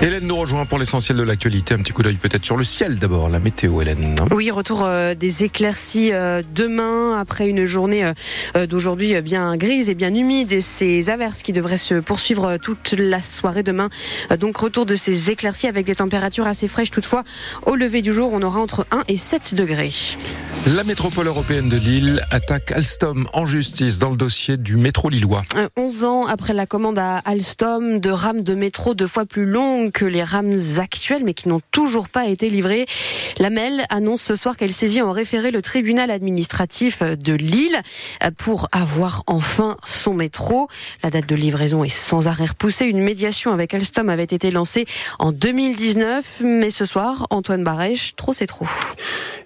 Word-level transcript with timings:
Hélène 0.00 0.28
nous 0.28 0.36
rejoint 0.36 0.64
pour 0.64 0.78
l'essentiel 0.78 1.18
de 1.18 1.24
l'actualité. 1.24 1.74
Un 1.74 1.78
petit 1.78 1.92
coup 1.92 2.04
d'œil 2.04 2.14
peut-être 2.14 2.44
sur 2.44 2.56
le 2.56 2.62
ciel 2.62 3.00
d'abord, 3.00 3.28
la 3.28 3.40
météo 3.40 3.82
Hélène. 3.82 4.14
Oui, 4.30 4.48
retour 4.52 4.84
euh, 4.84 5.14
des 5.14 5.42
éclaircies 5.42 6.12
euh, 6.12 6.40
demain 6.54 7.18
après 7.18 7.48
une 7.48 7.64
journée 7.64 8.04
euh, 8.56 8.66
d'aujourd'hui 8.68 9.20
bien 9.22 9.56
grise 9.56 9.90
et 9.90 9.96
bien 9.96 10.14
humide 10.14 10.52
et 10.52 10.60
ces 10.60 11.10
averses 11.10 11.42
qui 11.42 11.52
devraient 11.52 11.76
se 11.76 11.96
poursuivre 11.96 12.58
toute 12.58 12.94
la 12.96 13.20
soirée 13.20 13.64
demain. 13.64 13.88
donc 14.38 14.58
retour 14.58 14.84
de 14.84 14.94
ces 14.94 15.32
éclaircies 15.32 15.66
avec 15.66 15.84
des 15.84 15.96
températures 15.96 16.46
assez 16.46 16.68
fraîches 16.68 16.92
toutefois. 16.92 17.24
Au 17.66 17.74
lever 17.74 18.00
du 18.00 18.12
jour, 18.12 18.30
on 18.32 18.42
aura 18.42 18.60
entre 18.60 18.86
1 18.92 19.02
et 19.08 19.16
7 19.16 19.56
degrés. 19.56 19.90
La 20.76 20.84
métropole 20.84 21.28
européenne 21.28 21.70
de 21.70 21.78
Lille 21.78 22.22
attaque 22.30 22.72
Alstom 22.72 23.26
en 23.32 23.46
justice 23.46 23.98
dans 23.98 24.10
le 24.10 24.18
dossier 24.18 24.58
du 24.58 24.76
métro 24.76 25.08
lillois. 25.08 25.42
11 25.76 26.04
ans 26.04 26.26
après 26.26 26.52
la 26.52 26.66
commande 26.66 26.98
à 26.98 27.18
Alstom 27.24 28.00
de 28.00 28.10
rames 28.10 28.42
de 28.42 28.54
métro 28.54 28.92
deux 28.92 29.06
fois 29.06 29.24
plus 29.24 29.46
longues 29.46 29.92
que 29.92 30.04
les 30.04 30.22
rames 30.22 30.58
actuelles, 30.76 31.22
mais 31.24 31.32
qui 31.32 31.48
n'ont 31.48 31.62
toujours 31.70 32.10
pas 32.10 32.26
été 32.26 32.50
livrées. 32.50 32.84
La 33.38 33.48
MEL 33.48 33.84
annonce 33.88 34.20
ce 34.20 34.36
soir 34.36 34.58
qu'elle 34.58 34.74
saisit 34.74 35.00
en 35.00 35.10
référé 35.10 35.52
le 35.52 35.62
tribunal 35.62 36.10
administratif 36.10 37.02
de 37.02 37.32
Lille 37.32 37.80
pour 38.36 38.68
avoir 38.70 39.22
enfin 39.26 39.78
son 39.86 40.12
métro. 40.12 40.68
La 41.02 41.08
date 41.08 41.26
de 41.26 41.34
livraison 41.34 41.82
est 41.82 41.88
sans 41.88 42.28
arrêt 42.28 42.44
repoussée. 42.44 42.84
Une 42.84 43.02
médiation 43.02 43.52
avec 43.52 43.72
Alstom 43.72 44.10
avait 44.10 44.24
été 44.24 44.50
lancée 44.50 44.84
en 45.18 45.32
2019, 45.32 46.42
mais 46.44 46.70
ce 46.70 46.84
soir, 46.84 47.26
Antoine 47.30 47.64
Barèche, 47.64 48.16
trop 48.16 48.34
c'est 48.34 48.46
trop. 48.46 48.66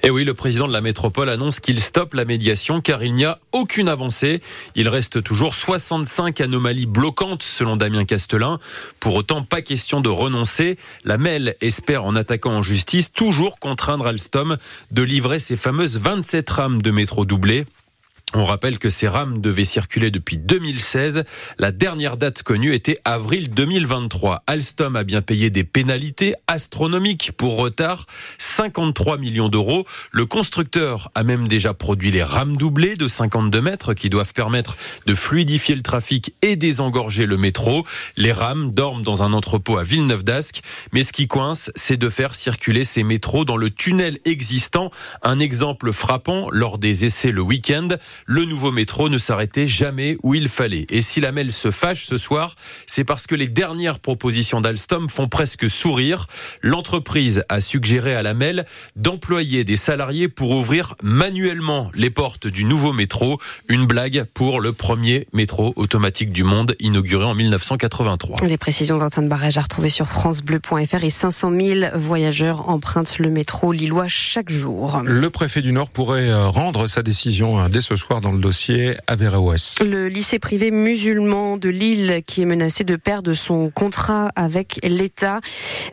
Et 0.03 0.11
oui, 0.11 0.25
le 0.25 0.35
président 0.35 0.67
de 0.67 0.73
la 0.73 0.81
métropole 0.81 1.12
annonce 1.21 1.61
qu'il 1.61 1.81
stoppe 1.81 2.15
la 2.15 2.25
médiation 2.25 2.81
car 2.81 3.03
il 3.03 3.15
n'y 3.15 3.25
a 3.25 3.39
aucune 3.53 3.89
avancée. 3.89 4.41
Il 4.75 4.89
reste 4.89 5.23
toujours 5.23 5.55
65 5.55 6.41
anomalies 6.41 6.87
bloquantes 6.87 7.43
selon 7.43 7.77
Damien 7.77 8.05
Castelin. 8.05 8.59
Pour 9.01 9.15
autant, 9.15 9.43
pas 9.43 9.63
question 9.63 10.01
de 10.01 10.09
renoncer. 10.09 10.79
La 11.05 11.19
MEL 11.19 11.55
espère 11.61 12.05
en 12.05 12.17
attaquant 12.17 12.53
en 12.53 12.63
justice 12.63 13.13
toujours 13.13 13.59
contraindre 13.59 14.07
Alstom 14.07 14.57
de 14.91 15.03
livrer 15.03 15.39
ses 15.39 15.57
fameuses 15.57 15.99
27 15.99 16.51
rames 16.51 16.83
de 16.83 16.91
métro 16.91 17.25
doublées. 17.25 17.67
On 18.35 18.47
rappelle 18.47 18.79
que 18.79 18.89
ces 18.89 19.09
rames 19.09 19.39
devaient 19.39 19.67
circuler 19.67 20.11
depuis 20.11 20.39
2016. 20.39 21.25
La 21.59 21.71
dernière 21.71 22.17
date 22.17 22.43
connue 22.43 22.73
était 22.73 22.97
avril 23.05 23.51
2023. 23.51 24.45
Alstom 24.47 24.97
a 24.97 25.05
bien 25.05 25.21
payé 25.21 25.51
des 25.51 25.65
pénalités 25.65 26.35
astronomiques 26.47 27.33
pour 27.37 27.57
retard, 27.57 28.07
53 28.39 29.19
millions 29.19 29.51
d'euros. 29.51 29.85
Le 30.13 30.25
constructeur 30.25 31.11
a 31.15 31.25
même 31.25 31.47
déjà 31.47 31.75
produit 31.75 32.11
les 32.11 32.23
rames 32.23 32.57
doublées 32.57 32.97
de 32.97 33.07
52 33.07 33.61
mètres 33.61 33.93
qui 33.93 34.09
doivent 34.09 34.33
permettre 34.33 34.79
de 35.05 35.15
fluidifier 35.15 35.75
le 35.75 35.83
trafic 35.83 36.35
et 36.41 36.57
désengorger 36.57 37.27
le 37.27 37.37
métro. 37.37 37.85
Les 38.17 38.33
rames 38.33 38.71
dorment 38.71 39.03
dans 39.03 39.23
un 39.23 39.35
entrepôt 39.35 39.77
à 39.77 39.85
Villeneuve 39.85 40.25
d'Ascq. 40.25 40.63
Mais 40.93 41.03
ce 41.03 41.13
qui 41.13 41.29
coince, 41.29 41.71
c'est 41.77 41.99
de 41.99 42.09
faire 42.09 42.35
circuler 42.35 42.85
ces 42.85 43.03
métros 43.03 43.45
dans 43.45 43.59
le 43.59 43.69
tunnel 43.69 44.21
existant. 44.25 44.91
Un 45.23 45.39
exemple 45.39 45.93
frappant 45.93 46.49
lors 46.51 46.79
des 46.79 47.05
essais 47.05 47.31
le 47.31 47.43
week-end 47.43 47.89
le 48.27 48.45
nouveau 48.45 48.73
métro 48.73 49.09
ne 49.09 49.19
s'arrêtait 49.19 49.67
jamais 49.67 50.17
où 50.23 50.35
il 50.35 50.49
fallait. 50.49 50.87
Et 50.91 51.03
si 51.03 51.21
la 51.21 51.33
MEL 51.33 51.53
se 51.53 51.71
fâche 51.71 52.07
ce 52.07 52.17
soir, 52.17 52.55
c'est 52.87 53.05
parce 53.05 53.27
que 53.27 53.35
les 53.35 53.49
dernières 53.49 53.99
propositions 53.99 54.61
d'Alstom 54.61 55.09
font 55.09 55.29
presque 55.29 55.69
sourire. 55.69 56.27
L'entreprise 56.63 57.45
a 57.49 57.61
suggéré 57.61 58.15
à 58.15 58.23
la 58.23 58.35
MEL 58.35 58.67
d'employer 58.97 59.65
des 59.65 59.77
salariés 59.77 60.29
pour 60.29 60.51
ouvrir 60.51 60.95
manuellement 61.03 61.91
les 61.95 62.11
portes 62.11 62.47
du 62.47 62.65
nouveau 62.65 62.93
métro. 62.93 63.41
Une 63.69 63.87
blague 63.87 64.25
pour 64.35 64.61
le 64.61 64.73
premier 64.73 65.27
métro 65.33 65.73
automatique 65.77 66.33
du 66.33 66.45
monde 66.45 66.77
inauguré 66.81 67.25
en 67.25 67.35
1983. 67.35 68.47
Les 68.47 68.59
précisions 68.59 68.99
d'Antoine 68.99 69.29
Barrage 69.29 69.59
à 69.59 69.63
retrouver 69.63 69.91
sur 69.91 70.07
francebleu.fr 70.07 71.05
et 71.05 71.11
500 71.11 71.51
000 71.51 71.81
voyageurs 71.95 72.69
empruntent 72.69 73.19
le 73.19 73.31
métro 73.31 73.73
lillois 73.73 74.09
chaque 74.09 74.51
jour. 74.51 75.01
Le 75.05 75.31
préfet 75.31 75.63
du 75.63 75.73
Nord 75.73 75.91
pourrait 75.91 76.31
euh, 76.31 76.49
rendre 76.49 76.87
sa 76.87 77.03
décision 77.03 77.61
euh, 77.61 77.69
dès 77.69 77.81
ce 77.81 77.97
soir 77.97 78.12
dans 78.21 78.33
le 78.33 78.39
dossier 78.39 78.95
Averroès. 79.07 79.83
Le 79.85 80.09
lycée 80.09 80.39
privé 80.39 80.71
musulman 80.71 81.57
de 81.57 81.69
Lille 81.69 82.23
qui 82.27 82.43
est 82.43 82.45
menacé 82.45 82.85
de 82.85 82.97
perdre 82.97 83.33
son 83.33 83.71
contrat 83.71 84.31
avec 84.37 84.79
l'État 84.83 85.41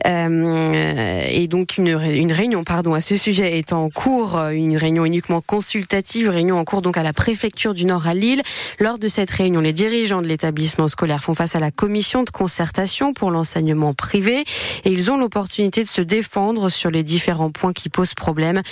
euh, 0.06 1.22
et 1.30 1.46
donc 1.46 1.78
une, 1.78 1.88
une, 1.88 2.32
réunion 2.32 2.62
pardon 2.64 2.92
à 2.94 3.00
ce 3.00 3.16
sujet 3.16 3.58
est 3.58 3.72
en 3.72 3.88
cours, 3.88 4.38
une 4.38 4.76
réunion 4.76 5.04
uniquement 5.04 5.40
consultative, 5.40 6.28
réunion 6.28 6.58
en 6.58 6.64
cours 6.64 6.82
donc 6.82 6.96
à 6.96 7.02
la 7.02 7.12
préfecture 7.12 7.72
du 7.72 7.86
Nord 7.86 8.06
à 8.06 8.14
Lille. 8.14 8.42
Lors 8.78 8.98
de 8.98 9.08
cette 9.08 9.30
réunion, 9.30 9.60
les 9.60 9.72
dirigeants 9.72 10.20
de 10.20 10.26
l'établissement 10.26 10.88
scolaire 10.88 11.22
font 11.22 11.34
face 11.34 11.56
à 11.56 11.60
la 11.60 11.70
commission 11.70 12.22
de 12.24 12.30
concertation 12.30 13.14
pour 13.14 13.30
l'enseignement 13.30 13.94
privé 13.94 14.44
et 14.84 14.90
ils 14.90 15.10
ont 15.10 15.16
l'opportunité 15.16 15.82
de 15.82 15.88
se 15.88 16.02
défendre 16.02 16.68
sur 16.68 16.90
les 16.90 17.02
différents 17.02 17.50
points 17.50 17.72
qui 17.72 17.88
posent 17.88 18.14
problème 18.14 18.62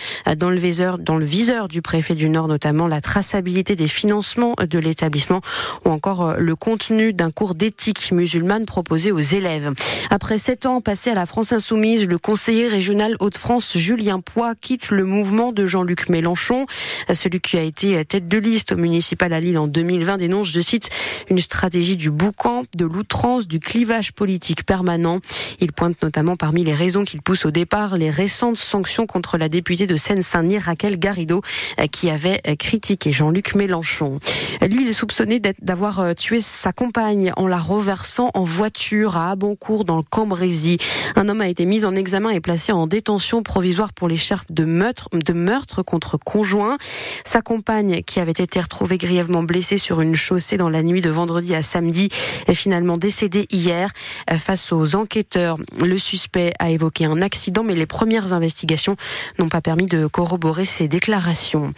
viseur, 0.50 0.98
dans 0.98 1.16
le 1.16 1.24
viseur 1.24 1.68
du 1.68 1.82
préfet 1.82 2.14
du 2.14 2.28
Nord 2.28 2.48
notamment 2.48 2.86
la 2.88 3.00
traçabilité 3.00 3.37
des 3.42 3.88
financements 3.88 4.54
de 4.58 4.78
l'établissement 4.78 5.40
ou 5.84 5.90
encore 5.90 6.28
euh, 6.28 6.36
le 6.38 6.54
contenu 6.56 7.12
d'un 7.12 7.30
cours 7.30 7.54
d'éthique 7.54 8.12
musulmane 8.12 8.66
proposé 8.66 9.12
aux 9.12 9.20
élèves. 9.20 9.72
Après 10.10 10.38
sept 10.38 10.66
ans 10.66 10.80
passés 10.80 11.10
à 11.10 11.14
la 11.14 11.26
France 11.26 11.52
Insoumise, 11.52 12.06
le 12.06 12.18
conseiller 12.18 12.66
régional 12.66 13.16
Hauts-de-France 13.20 13.76
Julien 13.76 14.20
Poix 14.20 14.54
quitte 14.54 14.90
le 14.90 15.04
mouvement 15.04 15.52
de 15.52 15.66
Jean-Luc 15.66 16.08
Mélenchon. 16.08 16.66
Celui 17.12 17.40
qui 17.40 17.56
a 17.56 17.62
été 17.62 18.04
tête 18.04 18.28
de 18.28 18.38
liste 18.38 18.72
au 18.72 18.76
municipal 18.76 19.32
à 19.32 19.40
Lille 19.40 19.58
en 19.58 19.66
2020 19.66 20.18
dénonce, 20.18 20.50
je 20.50 20.60
cite, 20.60 20.90
une 21.30 21.38
stratégie 21.38 21.96
du 21.96 22.10
boucan, 22.10 22.64
de 22.74 22.84
l'outrance, 22.84 23.46
du 23.46 23.60
clivage 23.60 24.12
politique 24.12 24.64
permanent. 24.64 25.18
Il 25.60 25.72
pointe 25.72 26.00
notamment 26.02 26.36
parmi 26.36 26.64
les 26.64 26.74
raisons 26.74 27.04
qu'il 27.04 27.22
pousse 27.22 27.44
au 27.44 27.50
départ 27.50 27.96
les 27.96 28.10
récentes 28.10 28.58
sanctions 28.58 29.06
contre 29.06 29.38
la 29.38 29.48
députée 29.48 29.86
de 29.86 29.96
Seine-Saint-Denis, 29.96 30.58
Raquel 30.58 30.98
Garrido, 30.98 31.42
qui 31.90 32.10
avait 32.10 32.40
critiqué 32.58 33.12
Jean 33.12 33.27
luc 33.30 33.54
Mélenchon. 33.54 34.18
Lui, 34.62 34.82
il 34.82 34.88
est 34.88 34.92
soupçonné 34.92 35.40
d'avoir 35.60 36.00
euh, 36.00 36.14
tué 36.14 36.40
sa 36.40 36.72
compagne 36.72 37.32
en 37.36 37.46
la 37.46 37.58
reversant 37.58 38.30
en 38.34 38.44
voiture 38.44 39.16
à 39.16 39.30
Abancourt 39.30 39.84
dans 39.84 39.96
le 39.96 40.02
Cambrésis. 40.02 40.78
Un 41.16 41.28
homme 41.28 41.40
a 41.40 41.48
été 41.48 41.64
mis 41.64 41.84
en 41.84 41.94
examen 41.94 42.30
et 42.30 42.40
placé 42.40 42.72
en 42.72 42.86
détention 42.86 43.42
provisoire 43.42 43.92
pour 43.92 44.08
les 44.08 44.16
chefs 44.16 44.44
de 44.50 44.64
meurtre, 44.64 45.82
contre 45.82 46.16
conjoint. 46.16 46.76
Sa 47.24 47.40
compagne, 47.40 48.02
qui 48.02 48.20
avait 48.20 48.32
été 48.32 48.60
retrouvée 48.60 48.98
grièvement 48.98 49.42
blessée 49.42 49.78
sur 49.78 50.00
une 50.00 50.16
chaussée 50.16 50.56
dans 50.56 50.68
la 50.68 50.82
nuit 50.82 51.00
de 51.00 51.10
vendredi 51.10 51.54
à 51.54 51.62
samedi, 51.62 52.08
est 52.46 52.54
finalement 52.54 52.96
décédée 52.96 53.46
hier. 53.50 53.90
Face 54.38 54.72
aux 54.72 54.94
enquêteurs, 54.94 55.56
le 55.80 55.98
suspect 55.98 56.52
a 56.58 56.70
évoqué 56.70 57.04
un 57.04 57.22
accident, 57.22 57.62
mais 57.62 57.74
les 57.74 57.86
premières 57.86 58.32
investigations 58.32 58.96
n'ont 59.38 59.48
pas 59.48 59.60
permis 59.60 59.86
de 59.86 60.06
corroborer 60.06 60.64
ses 60.64 60.88
déclarations. 60.88 61.72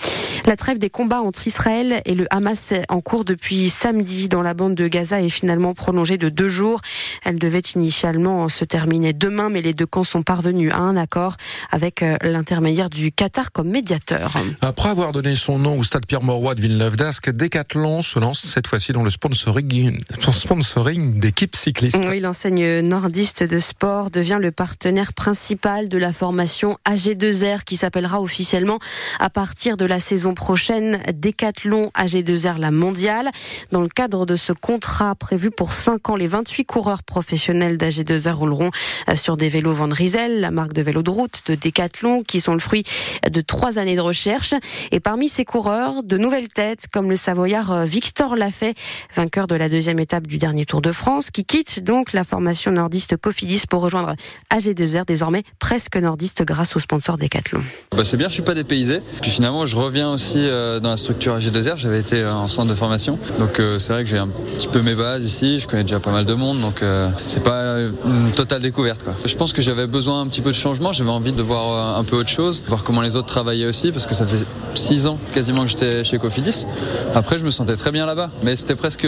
La 0.47 0.56
trêve 0.56 0.78
des 0.78 0.91
combats 0.91 1.22
entre 1.31 1.47
Israël 1.47 2.03
et 2.07 2.17
le 2.17 2.27
Hamas 2.31 2.75
en 2.89 3.01
cours 3.01 3.25
depuis 3.25 3.71
samedi 3.71 4.29
dans 4.29 4.43
la 4.43 4.53
bande 4.53 4.75
de 4.75 4.89
Gaza 4.89 5.23
est 5.23 5.29
finalement 5.29 5.75
prolongée 5.75 6.19
de 6.19 6.29
deux 6.29 6.49
jours. 6.49 6.81
Elle 7.25 7.39
devait 7.39 7.63
initialement 7.77 8.49
se 8.49 8.65
terminer 8.65 9.13
demain, 9.13 9.49
mais 9.49 9.63
les 9.63 9.73
deux 9.73 9.87
camps 9.87 10.03
sont 10.03 10.25
parvenus 10.25 10.72
à 10.72 10.78
un 10.78 10.97
accord 10.97 11.37
avec 11.71 12.03
euh, 12.03 12.16
l'intermédiaire 12.22 12.91
du 12.91 13.13
Qatar 13.13 13.53
comme 13.53 13.69
médiateur. 13.69 14.33
Après 14.60 14.89
avoir 14.89 15.13
donné 15.13 15.37
son 15.37 15.60
nom 15.60 15.78
au 15.78 15.84
stade 15.84 16.04
Pierre-Mauroy 16.04 16.57
de 16.57 16.63
Villeneuve-d'Ascq, 16.63 17.31
Decathlon 17.31 18.03
se 18.03 18.19
lance 18.19 18.45
cette 18.45 18.66
fois-ci 18.66 18.91
dans 18.91 19.04
le 19.04 19.10
sponsoring, 19.10 20.01
sponsoring 20.33 21.21
d'équipes 21.21 21.54
cyclistes. 21.54 22.04
Oui, 22.09 22.19
l'enseigne 22.19 22.81
nordiste 22.81 23.45
de 23.45 23.60
sport 23.60 24.10
devient 24.10 24.39
le 24.41 24.51
partenaire 24.51 25.13
principal 25.13 25.89
de 25.89 25.97
la 25.97 26.13
formation 26.13 26.77
AG2R 26.89 27.63
qui 27.63 27.77
s'appellera 27.77 28.21
officiellement 28.21 28.81
à 29.21 29.31
partir 29.31 29.77
de 29.77 29.84
la 29.84 30.01
saison 30.01 30.34
prochaine 30.34 30.99
Décathlon 31.21 31.91
AG2R 31.97 32.59
la 32.59 32.71
mondiale. 32.71 33.31
Dans 33.71 33.83
le 33.83 33.89
cadre 33.89 34.27
de 34.27 34.37
ce 34.37 34.53
contrat 34.53 35.15
prévu 35.15 35.51
pour 35.51 35.72
5 35.72 36.11
ans, 36.11 36.17
les 36.17 36.27
28 36.27 36.65
coureurs 36.65 37.03
professionnels 37.03 37.77
d'AG2R 37.77 38.33
rouleront 38.33 38.71
sur 39.15 39.37
des 39.37 39.49
vélos 39.49 39.72
Van 39.72 39.89
Rysel, 39.91 40.41
la 40.41 40.51
marque 40.51 40.72
de 40.72 40.83
vélo 40.83 41.03
de 41.03 41.11
route 41.11 41.43
de 41.47 41.55
Décathlon, 41.55 42.22
qui 42.22 42.41
sont 42.41 42.55
le 42.55 42.59
fruit 42.59 42.84
de 43.31 43.41
trois 43.41 43.78
années 43.78 43.97
de 43.97 44.01
recherche. 44.01 44.55
Et 44.91 45.01
parmi 45.01 45.28
ces 45.28 45.45
coureurs, 45.45 46.03
de 46.03 46.17
nouvelles 46.17 46.49
têtes, 46.49 46.87
comme 46.93 47.11
le 47.11 47.17
Savoyard 47.17 47.84
Victor 47.84 48.37
Lafay, 48.37 48.75
vainqueur 49.15 49.47
de 49.47 49.55
la 49.55 49.69
deuxième 49.69 49.99
étape 49.99 50.27
du 50.27 50.39
dernier 50.39 50.65
Tour 50.65 50.81
de 50.81 50.93
France, 50.93 51.31
qui 51.31 51.45
quitte 51.45 51.84
donc 51.84 52.13
la 52.13 52.25
formation 52.25 52.73
nordiste 52.73 53.16
Cofidis 53.16 53.63
pour 53.69 53.83
rejoindre 53.83 54.15
AG2R, 54.53 55.05
désormais 55.07 55.43
presque 55.59 55.97
nordiste 55.97 56.43
grâce 56.45 56.77
au 56.77 56.78
sponsor 56.78 57.19
Decathlon. 57.19 57.63
Bah 57.93 58.05
c'est 58.05 58.16
bien, 58.16 58.28
je 58.28 58.34
suis 58.34 58.43
pas 58.43 58.55
dépaysé. 58.55 59.01
Puis 59.21 59.31
finalement, 59.31 59.66
je 59.66 59.77
reviens 59.77 60.11
aussi 60.13 60.39
euh, 60.39 60.81
dans 60.81 60.91
la 60.91 60.97
AG2R. 61.12 61.77
J'avais 61.77 62.01
été 62.01 62.21
euh, 62.21 62.33
en 62.33 62.48
centre 62.48 62.68
de 62.68 62.74
formation, 62.74 63.18
donc 63.39 63.59
euh, 63.59 63.78
c'est 63.78 63.92
vrai 63.92 64.04
que 64.04 64.10
j'ai 64.10 64.18
un 64.18 64.28
petit 64.28 64.68
peu 64.68 64.83
mes 64.83 64.95
bases 64.95 65.24
ici. 65.24 65.60
Je 65.60 65.66
connais 65.66 65.83
déjà 65.83 66.01
pas 66.01 66.10
mal 66.10 66.24
de 66.24 66.34
monde, 66.34 66.60
donc 66.60 66.83
c'est 67.27 67.42
pas 67.42 67.77
une 68.04 68.30
totale 68.34 68.62
découverte. 68.62 69.04
Quoi. 69.04 69.15
Je 69.24 69.34
pense 69.36 69.53
que 69.53 69.62
j'avais 69.62 69.86
besoin 69.86 70.22
un 70.22 70.27
petit 70.27 70.41
peu 70.41 70.51
de 70.51 70.57
changement. 70.57 70.92
J'avais 70.92 71.10
envie 71.10 71.33
de 71.33 71.42
voir 71.42 71.98
un 71.98 72.04
peu 72.04 72.16
autre 72.16 72.28
chose, 72.28 72.62
voir 72.66 72.84
comment 72.84 73.03
les 73.03 73.16
autres 73.16 73.28
travaillaient 73.28 73.66
aussi, 73.66 73.92
parce 73.92 74.07
que 74.07 74.15
ça 74.15 74.27
faisait 74.27 74.45
six 74.74 75.07
ans 75.07 75.18
quasiment 75.34 75.62
que 75.62 75.68
j'étais 75.68 76.04
chez 76.04 76.18
Cofidis. 76.18 76.66
Après, 77.15 77.39
je 77.39 77.45
me 77.45 77.51
sentais 77.51 77.77
très 77.77 77.91
bien 77.91 78.06
là-bas, 78.06 78.30
mais 78.42 78.56
c'était 78.56 78.77
presque 78.77 79.06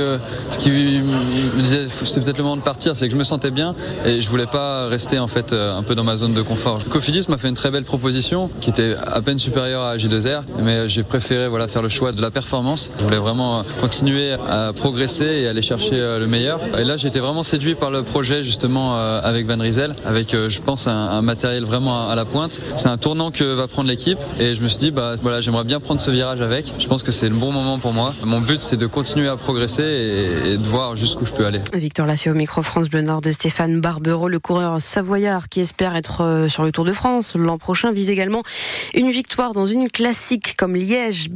ce 0.50 0.58
qui 0.58 0.70
me 0.70 1.60
disait 1.60 1.86
c'est 1.88 2.22
peut-être 2.22 2.38
le 2.38 2.44
moment 2.44 2.56
de 2.56 2.62
partir, 2.62 2.96
c'est 2.96 3.06
que 3.06 3.12
je 3.12 3.18
me 3.18 3.24
sentais 3.24 3.50
bien 3.50 3.74
et 4.04 4.20
je 4.20 4.28
voulais 4.28 4.46
pas 4.46 4.88
rester 4.88 5.18
en 5.18 5.28
fait 5.28 5.52
un 5.52 5.82
peu 5.82 5.94
dans 5.94 6.04
ma 6.04 6.16
zone 6.16 6.34
de 6.34 6.42
confort. 6.42 6.82
Cofidis 6.88 7.26
m'a 7.28 7.38
fait 7.38 7.48
une 7.48 7.54
très 7.54 7.70
belle 7.70 7.84
proposition 7.84 8.50
qui 8.60 8.70
était 8.70 8.94
à 9.06 9.20
peine 9.20 9.38
supérieure 9.38 9.82
à 9.82 9.96
J2R, 9.96 10.42
mais 10.62 10.88
j'ai 10.88 11.02
préféré 11.02 11.48
voilà 11.48 11.68
faire 11.68 11.82
le 11.82 11.88
choix 11.92 12.12
de 12.12 12.22
la 12.22 12.30
performance. 12.30 12.90
Je 12.98 13.04
voulais 13.04 13.18
vraiment 13.18 13.62
continuer 13.80 14.32
à 14.32 14.72
progresser 14.72 15.24
et 15.24 15.48
aller 15.48 15.62
chercher 15.62 15.94
euh, 15.94 16.18
le 16.18 16.26
meilleur. 16.26 16.60
Et 16.78 16.84
là, 16.84 16.96
j'étais 16.96 17.20
vraiment 17.20 17.42
séduit 17.42 17.74
par 17.74 17.90
le 17.90 18.02
projet 18.02 18.42
justement 18.42 18.96
euh, 18.96 19.20
avec 19.22 19.46
Van 19.46 19.58
Riesel, 19.58 19.94
avec 20.06 20.34
euh, 20.34 20.48
je 20.48 20.60
pense 20.60 20.86
un, 20.86 21.22
matériel 21.22 21.64
vraiment 21.64 22.08
à 22.08 22.14
la 22.14 22.24
pointe. 22.24 22.60
C'est 22.76 22.88
un 22.88 22.96
tournant 22.96 23.30
que 23.30 23.44
va 23.44 23.68
prendre 23.68 23.88
l'équipe 23.88 24.18
et 24.40 24.54
je 24.54 24.62
me 24.62 24.68
suis 24.68 24.78
dit 24.78 24.90
bah 24.90 25.14
voilà, 25.22 25.40
j'aimerais 25.40 25.64
bien 25.64 25.78
prendre 25.78 26.00
ce 26.00 26.10
virage 26.10 26.40
avec. 26.40 26.72
Je 26.78 26.86
pense 26.88 27.02
que 27.02 27.12
c'est 27.12 27.28
le 27.28 27.34
bon 27.34 27.52
moment 27.52 27.78
pour 27.78 27.92
moi. 27.92 28.14
Mon 28.24 28.40
but 28.40 28.60
c'est 28.60 28.76
de 28.76 28.86
continuer 28.86 29.28
à 29.28 29.36
progresser 29.36 29.82
et, 29.82 30.56
de 30.56 30.66
voir 30.66 30.96
jusqu'où 30.96 31.26
je 31.26 31.32
peux 31.32 31.44
aller. 31.44 31.60
Victor 31.74 32.06
l'a 32.06 32.16
fait 32.16 32.30
au 32.30 32.34
micro 32.34 32.62
France 32.62 32.88
Bleu 32.88 33.02
Nord 33.02 33.20
de 33.20 33.30
Stéphane 33.30 33.80
Barbero, 33.80 34.28
le 34.28 34.40
coureur 34.40 34.80
savoyard 34.80 35.48
qui 35.48 35.60
espère 35.60 35.94
être 35.96 36.46
sur 36.48 36.62
le 36.62 36.72
Tour 36.72 36.84
de 36.84 36.92
France 36.92 37.36
l'an 37.36 37.58
prochain, 37.58 37.92
vise 37.92 38.10
également 38.10 38.42
une 38.94 39.10
victoire 39.10 39.52
dans 39.52 39.66
une 39.66 39.90
classique 39.90 40.54
comme 40.56 40.76
Liège, 40.76 41.30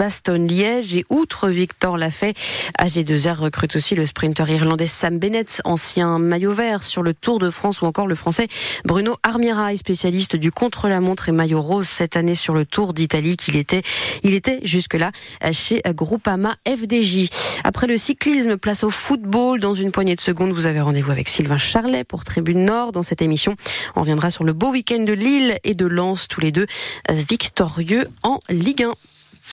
Bastogne-Liège. 0.46 0.94
Et 0.94 1.04
outre 1.10 1.48
Victor 1.48 1.96
Lafay, 1.96 2.34
AG2R 2.78 3.38
recrute 3.38 3.76
aussi 3.76 3.94
le 3.94 4.06
sprinter 4.06 4.48
irlandais 4.50 4.86
Sam 4.86 5.18
Bennett, 5.18 5.60
ancien 5.64 6.18
maillot 6.18 6.52
vert 6.52 6.82
sur 6.82 7.02
le 7.02 7.14
Tour 7.14 7.38
de 7.38 7.50
France 7.50 7.82
ou 7.82 7.86
encore 7.86 8.06
le 8.06 8.14
français 8.14 8.48
Bruno 8.84 9.16
Armirail, 9.22 9.76
spécialiste 9.76 10.36
du 10.36 10.52
contre-la-montre 10.52 11.28
et 11.28 11.32
maillot 11.32 11.60
rose 11.60 11.86
cette 11.86 12.16
année 12.16 12.34
sur 12.34 12.54
le 12.54 12.64
Tour 12.64 12.94
d'Italie 12.94 13.36
qu'il 13.36 13.56
était, 13.56 13.82
il 14.22 14.34
était 14.34 14.60
jusque-là 14.62 15.10
chez 15.52 15.82
Groupama 15.86 16.54
FDJ. 16.66 17.28
Après 17.64 17.86
le 17.86 17.96
cyclisme, 17.96 18.56
place 18.56 18.84
au 18.84 18.90
football. 18.90 19.60
Dans 19.60 19.74
une 19.74 19.92
poignée 19.92 20.14
de 20.14 20.20
secondes, 20.20 20.52
vous 20.52 20.66
avez 20.66 20.80
rendez-vous 20.80 21.10
avec 21.10 21.28
Sylvain 21.28 21.58
Charlet 21.58 22.04
pour 22.04 22.24
Tribune 22.24 22.64
Nord. 22.64 22.92
Dans 22.92 23.02
cette 23.02 23.22
émission, 23.22 23.56
on 23.96 24.00
reviendra 24.00 24.30
sur 24.30 24.44
le 24.44 24.52
beau 24.52 24.70
week-end 24.70 25.00
de 25.00 25.12
Lille 25.12 25.56
et 25.64 25.74
de 25.74 25.86
Lens, 25.86 26.28
tous 26.28 26.40
les 26.40 26.52
deux 26.52 26.66
victorieux 27.10 28.08
en 28.22 28.40
Ligue 28.48 28.84
1. 28.84 28.92